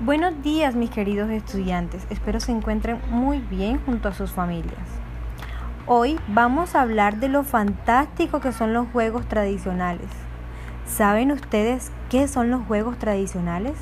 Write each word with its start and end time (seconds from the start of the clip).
Buenos 0.00 0.42
días 0.42 0.74
mis 0.74 0.90
queridos 0.90 1.30
estudiantes, 1.30 2.04
espero 2.10 2.40
se 2.40 2.50
encuentren 2.50 3.00
muy 3.10 3.38
bien 3.38 3.80
junto 3.86 4.08
a 4.08 4.12
sus 4.12 4.32
familias. 4.32 4.88
Hoy 5.86 6.18
vamos 6.26 6.74
a 6.74 6.80
hablar 6.80 7.20
de 7.20 7.28
lo 7.28 7.44
fantástico 7.44 8.40
que 8.40 8.50
son 8.50 8.74
los 8.74 8.88
juegos 8.88 9.28
tradicionales. 9.28 10.08
¿Saben 10.84 11.30
ustedes 11.30 11.92
qué 12.10 12.26
son 12.26 12.50
los 12.50 12.66
juegos 12.66 12.98
tradicionales? 12.98 13.78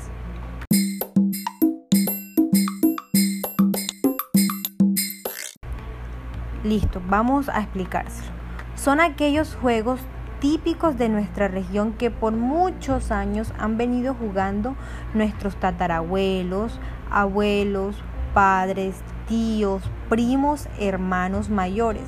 Listo, 6.63 7.01
vamos 7.07 7.49
a 7.49 7.61
explicárselo. 7.61 8.31
Son 8.75 8.99
aquellos 8.99 9.55
juegos 9.55 9.99
típicos 10.43 10.97
de 10.97 11.07
nuestra 11.07 11.47
región 11.47 11.93
que 11.93 12.11
por 12.11 12.33
muchos 12.33 13.11
años 13.11 13.53
han 13.57 13.77
venido 13.77 14.13
jugando 14.13 14.75
nuestros 15.13 15.55
tatarabuelos, 15.55 16.81
abuelos, 17.09 17.95
padres, 18.33 18.97
tíos, 19.29 19.89
primos, 20.09 20.67
hermanos 20.77 21.49
mayores. 21.49 22.03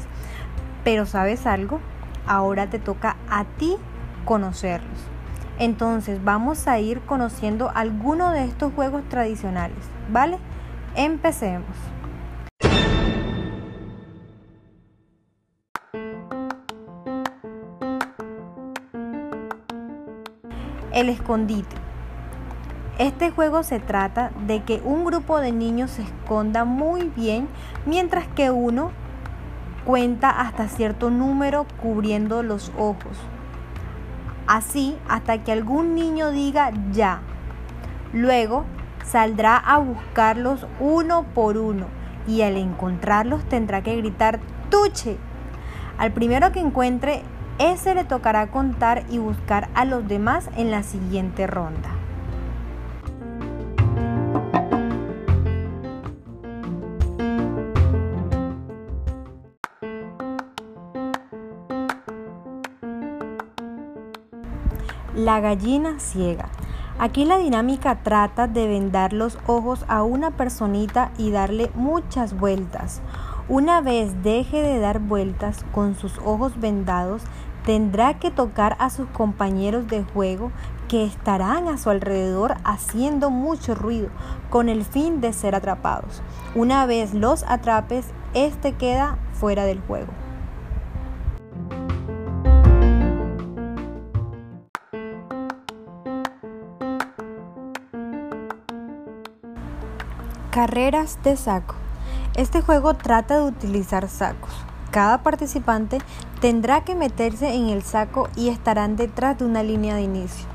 Pero 0.83 1.05
¿sabes 1.05 1.47
algo? 1.47 1.79
Ahora 2.27 2.69
te 2.69 2.77
toca 2.77 3.15
a 3.29 3.45
ti 3.45 3.77
conocerlos. 4.25 4.99
Entonces 5.57 6.21
vamos 6.21 6.67
a 6.67 6.77
ir 6.77 6.99
conociendo 7.03 7.71
algunos 7.73 8.33
de 8.33 8.43
estos 8.43 8.73
juegos 8.73 9.07
tradicionales, 9.07 9.79
¿vale? 10.11 10.39
Empecemos. 10.97 11.77
El 20.95 21.09
escondite. 21.09 21.75
Este 22.99 23.29
juego 23.29 23.63
se 23.63 23.81
trata 23.81 24.31
de 24.47 24.63
que 24.63 24.81
un 24.85 25.03
grupo 25.03 25.41
de 25.41 25.51
niños 25.51 25.91
se 25.91 26.03
esconda 26.03 26.63
muy 26.63 27.11
bien 27.13 27.49
mientras 27.85 28.27
que 28.29 28.49
uno 28.49 28.91
cuenta 29.83 30.29
hasta 30.29 30.69
cierto 30.69 31.09
número 31.09 31.67
cubriendo 31.81 32.43
los 32.43 32.71
ojos. 32.77 33.17
Así 34.47 34.95
hasta 35.09 35.43
que 35.43 35.51
algún 35.51 35.95
niño 35.95 36.31
diga 36.31 36.71
ya. 36.93 37.19
Luego 38.13 38.63
saldrá 39.03 39.57
a 39.57 39.79
buscarlos 39.79 40.65
uno 40.79 41.25
por 41.35 41.57
uno 41.57 41.87
y 42.25 42.41
al 42.41 42.55
encontrarlos 42.55 43.43
tendrá 43.49 43.83
que 43.83 43.97
gritar 43.97 44.39
tuche. 44.69 45.17
Al 45.97 46.13
primero 46.13 46.53
que 46.53 46.61
encuentre 46.61 47.23
ese 47.59 47.95
le 47.95 48.03
tocará 48.03 48.47
contar 48.51 49.03
y 49.09 49.17
buscar 49.17 49.69
a 49.75 49.85
los 49.85 50.07
demás 50.07 50.49
en 50.55 50.71
la 50.71 50.83
siguiente 50.83 51.47
ronda. 51.47 51.89
La 65.15 65.39
gallina 65.39 65.97
ciega. 65.99 66.49
Aquí 66.99 67.23
la 67.23 67.37
dinámica 67.37 68.03
trata 68.03 68.47
de 68.47 68.67
vendar 68.67 69.13
los 69.13 69.37
ojos 69.47 69.85
a 69.87 70.03
una 70.03 70.31
personita 70.31 71.11
y 71.17 71.31
darle 71.31 71.71
muchas 71.73 72.37
vueltas. 72.37 73.01
Una 73.47 73.79
vez 73.79 74.23
deje 74.23 74.63
de 74.63 74.79
dar 74.79 74.97
vueltas 74.97 75.63
con 75.71 75.93
sus 75.93 76.17
ojos 76.17 76.59
vendados, 76.59 77.21
tendrá 77.63 78.15
que 78.15 78.31
tocar 78.31 78.75
a 78.79 78.89
sus 78.89 79.07
compañeros 79.09 79.87
de 79.87 80.03
juego 80.03 80.51
que 80.87 81.05
estarán 81.05 81.67
a 81.67 81.77
su 81.77 81.91
alrededor 81.91 82.55
haciendo 82.63 83.29
mucho 83.29 83.75
ruido 83.75 84.09
con 84.49 84.67
el 84.67 84.83
fin 84.83 85.21
de 85.21 85.31
ser 85.31 85.53
atrapados. 85.53 86.23
Una 86.55 86.87
vez 86.87 87.13
los 87.13 87.43
atrapes, 87.43 88.07
este 88.33 88.73
queda 88.73 89.19
fuera 89.33 89.65
del 89.65 89.79
juego. 89.81 90.11
Carreras 100.49 101.19
de 101.23 101.37
saco. 101.37 101.84
Este 102.35 102.61
juego 102.61 102.95
trata 102.95 103.37
de 103.37 103.43
utilizar 103.43 104.09
sacos. 104.09 104.51
Cada 104.91 105.23
participante 105.23 105.99
tendrá 106.41 106.83
que 106.83 106.93
meterse 106.93 107.53
en 107.53 107.69
el 107.69 107.81
saco 107.81 108.27
y 108.35 108.49
estarán 108.49 108.97
detrás 108.97 109.37
de 109.37 109.45
una 109.45 109.63
línea 109.63 109.95
de 109.95 110.01
inicio. 110.01 110.45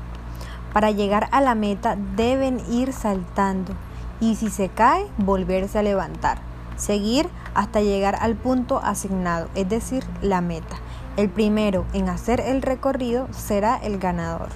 Para 0.73 0.91
llegar 0.91 1.27
a 1.31 1.41
la 1.41 1.55
meta 1.55 1.97
deben 2.15 2.61
ir 2.69 2.93
saltando 2.93 3.73
y 4.19 4.35
si 4.35 4.51
se 4.51 4.69
cae 4.69 5.07
volverse 5.17 5.79
a 5.79 5.83
levantar. 5.83 6.37
Seguir 6.77 7.27
hasta 7.55 7.81
llegar 7.81 8.15
al 8.21 8.35
punto 8.35 8.79
asignado, 8.83 9.49
es 9.55 9.67
decir, 9.67 10.05
la 10.21 10.41
meta. 10.41 10.75
El 11.17 11.29
primero 11.29 11.85
en 11.93 12.09
hacer 12.09 12.41
el 12.41 12.61
recorrido 12.61 13.27
será 13.31 13.75
el 13.77 13.97
ganador. 13.97 14.49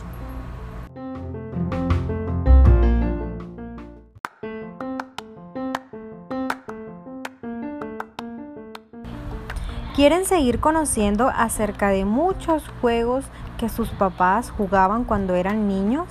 ¿Quieren 9.96 10.26
seguir 10.26 10.60
conociendo 10.60 11.32
acerca 11.34 11.88
de 11.88 12.04
muchos 12.04 12.64
juegos 12.82 13.24
que 13.58 13.70
sus 13.70 13.88
papás 13.92 14.52
jugaban 14.52 15.06
cuando 15.06 15.36
eran 15.36 15.70
niños? 15.70 16.10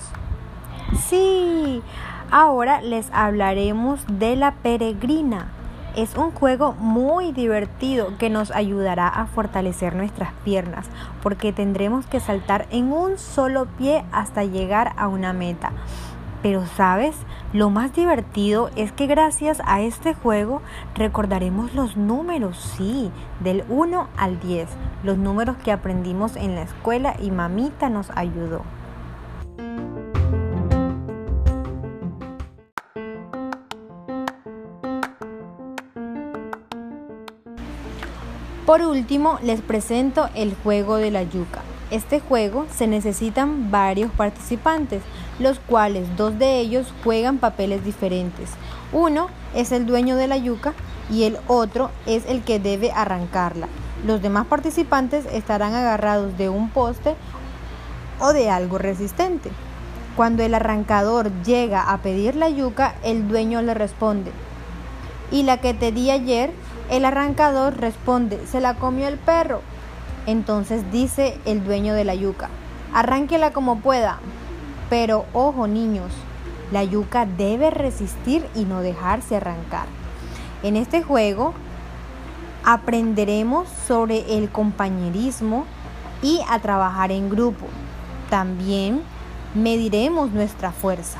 Sí, 1.07 1.83
ahora 2.31 2.81
les 2.81 3.11
hablaremos 3.13 3.99
de 4.07 4.37
la 4.37 4.53
peregrina. 4.53 5.49
Es 5.95 6.15
un 6.15 6.31
juego 6.31 6.73
muy 6.79 7.31
divertido 7.31 8.17
que 8.17 8.31
nos 8.31 8.49
ayudará 8.49 9.07
a 9.07 9.27
fortalecer 9.27 9.95
nuestras 9.95 10.33
piernas 10.43 10.87
porque 11.21 11.53
tendremos 11.53 12.07
que 12.07 12.19
saltar 12.19 12.65
en 12.71 12.91
un 12.91 13.19
solo 13.19 13.67
pie 13.77 14.03
hasta 14.11 14.45
llegar 14.45 14.93
a 14.97 15.07
una 15.07 15.31
meta. 15.31 15.73
Pero 16.45 16.63
sabes, 16.77 17.15
lo 17.53 17.71
más 17.71 17.95
divertido 17.95 18.69
es 18.75 18.91
que 18.91 19.07
gracias 19.07 19.63
a 19.65 19.81
este 19.81 20.13
juego 20.13 20.61
recordaremos 20.93 21.73
los 21.73 21.97
números, 21.97 22.75
sí, 22.77 23.09
del 23.39 23.63
1 23.67 24.07
al 24.15 24.39
10, 24.39 24.69
los 25.03 25.17
números 25.17 25.57
que 25.57 25.71
aprendimos 25.71 26.35
en 26.35 26.53
la 26.53 26.61
escuela 26.61 27.15
y 27.19 27.31
mamita 27.31 27.89
nos 27.89 28.11
ayudó. 28.11 28.61
Por 38.67 38.83
último, 38.83 39.39
les 39.41 39.61
presento 39.61 40.29
el 40.35 40.53
juego 40.53 40.97
de 40.97 41.09
la 41.09 41.23
yuca. 41.23 41.63
Este 41.91 42.19
juego 42.19 42.65
se 42.71 42.87
necesitan 42.87 43.69
varios 43.69 44.11
participantes, 44.11 45.03
los 45.39 45.59
cuales 45.59 46.15
dos 46.15 46.37
de 46.39 46.59
ellos 46.59 46.87
juegan 47.03 47.37
papeles 47.37 47.83
diferentes. 47.83 48.49
Uno 48.93 49.27
es 49.53 49.71
el 49.71 49.85
dueño 49.85 50.15
de 50.15 50.27
la 50.27 50.37
yuca 50.37 50.73
y 51.09 51.23
el 51.23 51.37
otro 51.47 51.91
es 52.05 52.25
el 52.27 52.43
que 52.43 52.59
debe 52.59 52.91
arrancarla. 52.91 53.67
Los 54.05 54.21
demás 54.21 54.45
participantes 54.47 55.25
estarán 55.25 55.73
agarrados 55.73 56.37
de 56.37 56.49
un 56.49 56.69
poste 56.69 57.15
o 58.19 58.33
de 58.33 58.49
algo 58.49 58.77
resistente. 58.77 59.51
Cuando 60.15 60.43
el 60.43 60.53
arrancador 60.53 61.31
llega 61.43 61.91
a 61.91 61.97
pedir 61.97 62.35
la 62.35 62.49
yuca, 62.49 62.95
el 63.03 63.27
dueño 63.27 63.61
le 63.61 63.73
responde. 63.73 64.31
Y 65.31 65.43
la 65.43 65.57
que 65.57 65.73
te 65.73 65.91
di 65.91 66.09
ayer, 66.11 66.51
el 66.89 67.03
arrancador 67.03 67.77
responde, 67.77 68.39
se 68.47 68.61
la 68.61 68.75
comió 68.75 69.07
el 69.07 69.17
perro. 69.17 69.61
Entonces 70.25 70.89
dice 70.91 71.37
el 71.45 71.65
dueño 71.65 71.93
de 71.93 72.05
la 72.05 72.15
yuca, 72.15 72.49
arránquela 72.93 73.51
como 73.51 73.79
pueda. 73.79 74.19
Pero 74.89 75.25
ojo 75.33 75.67
niños, 75.67 76.11
la 76.71 76.83
yuca 76.83 77.25
debe 77.25 77.69
resistir 77.71 78.47
y 78.55 78.65
no 78.65 78.81
dejarse 78.81 79.37
arrancar. 79.37 79.85
En 80.63 80.75
este 80.75 81.03
juego 81.03 81.53
aprenderemos 82.63 83.67
sobre 83.87 84.37
el 84.37 84.49
compañerismo 84.49 85.65
y 86.21 86.41
a 86.49 86.59
trabajar 86.59 87.11
en 87.11 87.29
grupo. 87.29 87.67
También 88.29 89.01
mediremos 89.53 90.31
nuestra 90.31 90.71
fuerza. 90.71 91.19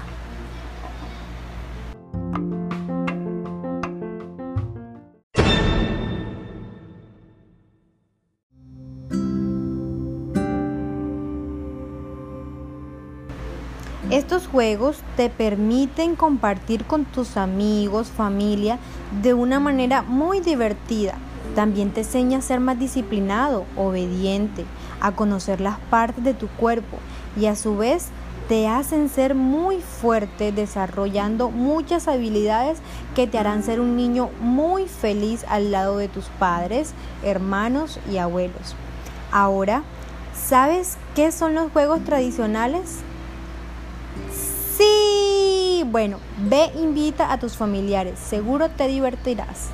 Estos 14.12 14.46
juegos 14.46 14.98
te 15.18 15.32
permiten 15.32 16.16
compartir 16.16 16.86
con 16.86 17.06
tus 17.06 17.38
amigos, 17.38 18.10
familia, 18.16 18.78
de 19.24 19.34
una 19.34 19.60
manera 19.60 20.04
muy 20.04 20.42
divertida. 20.42 21.16
También 21.56 21.90
te 21.90 22.02
enseña 22.02 22.38
a 22.38 22.44
ser 22.44 22.60
más 22.60 22.78
disciplinado, 22.78 23.66
obediente, 23.76 24.64
a 25.02 25.14
conocer 25.14 25.60
las 25.60 25.80
partes 25.90 26.24
de 26.24 26.36
tu 26.36 26.48
cuerpo 26.50 26.98
y 27.36 27.48
a 27.48 27.56
su 27.56 27.78
vez 27.78 28.10
te 28.48 28.68
hacen 28.68 29.10
ser 29.10 29.34
muy 29.34 29.82
fuerte 29.82 30.52
desarrollando 30.52 31.50
muchas 31.50 32.08
habilidades 32.08 32.78
que 33.16 33.26
te 33.26 33.40
harán 33.40 33.64
ser 33.64 33.80
un 33.80 33.98
niño 33.98 34.30
muy 34.40 34.88
feliz 34.88 35.44
al 35.50 35.72
lado 35.72 35.98
de 35.98 36.10
tus 36.10 36.26
padres, 36.38 36.94
hermanos 37.24 38.00
y 38.12 38.18
abuelos. 38.18 38.76
Ahora, 39.32 39.82
¿sabes 40.36 40.98
qué 41.16 41.32
son 41.32 41.56
los 41.56 41.72
juegos 41.72 42.04
tradicionales? 42.04 43.00
Bueno, 45.96 46.20
ve 46.50 46.72
invita 46.76 47.32
a 47.32 47.40
tus 47.40 47.56
familiares, 47.56 48.20
seguro 48.20 48.68
te 48.68 48.86
divertirás. 48.86 49.70